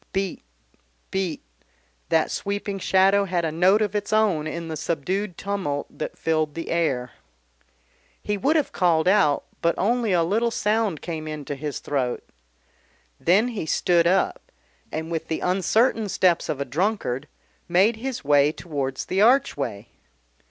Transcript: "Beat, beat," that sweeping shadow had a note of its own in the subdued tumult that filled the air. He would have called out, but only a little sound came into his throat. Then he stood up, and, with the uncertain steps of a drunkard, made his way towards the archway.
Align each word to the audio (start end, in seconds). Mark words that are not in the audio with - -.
"Beat, 0.13 0.41
beat," 1.11 1.43
that 2.09 2.31
sweeping 2.31 2.79
shadow 2.79 3.25
had 3.25 3.45
a 3.45 3.51
note 3.51 3.83
of 3.83 3.93
its 3.95 4.11
own 4.11 4.47
in 4.47 4.67
the 4.67 4.75
subdued 4.75 5.37
tumult 5.37 5.95
that 5.95 6.17
filled 6.17 6.55
the 6.55 6.71
air. 6.71 7.11
He 8.19 8.35
would 8.35 8.55
have 8.55 8.71
called 8.71 9.07
out, 9.07 9.43
but 9.61 9.75
only 9.77 10.11
a 10.11 10.23
little 10.23 10.49
sound 10.49 11.03
came 11.03 11.27
into 11.27 11.53
his 11.53 11.77
throat. 11.77 12.27
Then 13.19 13.49
he 13.49 13.67
stood 13.67 14.07
up, 14.07 14.51
and, 14.91 15.11
with 15.11 15.27
the 15.27 15.41
uncertain 15.41 16.09
steps 16.09 16.49
of 16.49 16.59
a 16.59 16.65
drunkard, 16.65 17.27
made 17.69 17.97
his 17.97 18.23
way 18.23 18.51
towards 18.51 19.05
the 19.05 19.21
archway. 19.21 19.89